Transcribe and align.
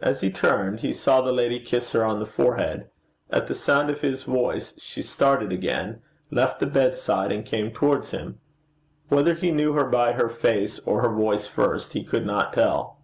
As 0.00 0.20
he 0.20 0.30
turned 0.30 0.78
he 0.78 0.92
saw 0.92 1.20
the 1.22 1.32
lady 1.32 1.58
kiss 1.58 1.90
her 1.90 2.04
on 2.04 2.20
the 2.20 2.24
forehead. 2.26 2.88
At 3.30 3.48
the 3.48 3.54
sound 3.56 3.90
of 3.90 4.00
his 4.00 4.22
voice 4.22 4.72
she 4.78 5.02
started 5.02 5.50
again, 5.50 6.02
left 6.30 6.60
the 6.60 6.66
bedside 6.68 7.32
and 7.32 7.44
came 7.44 7.72
towards 7.72 8.12
him. 8.12 8.38
Whether 9.08 9.34
he 9.34 9.50
knew 9.50 9.72
her 9.72 9.86
by 9.90 10.12
her 10.12 10.28
face 10.28 10.78
or 10.86 11.02
her 11.02 11.12
voice 11.12 11.48
first, 11.48 11.94
he 11.94 12.04
could 12.04 12.24
not 12.24 12.52
tell. 12.52 13.00